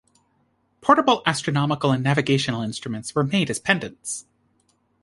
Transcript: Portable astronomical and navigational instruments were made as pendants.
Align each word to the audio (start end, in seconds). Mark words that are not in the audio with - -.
Portable 0.81 1.21
astronomical 1.27 1.91
and 1.91 2.03
navigational 2.03 2.63
instruments 2.63 3.13
were 3.13 3.23
made 3.23 3.51
as 3.51 3.59
pendants. 3.59 4.25